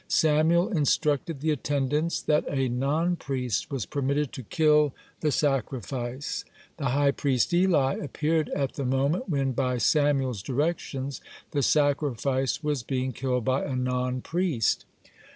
[0.07, 6.43] Samuel instructed the attendants that a non priest was permitted to kill the sacrifice.
[6.77, 12.81] The high priest Eli appeared at the moment when, by Samuel's directions, the sacrifice was
[12.81, 14.85] being killed by a non priest.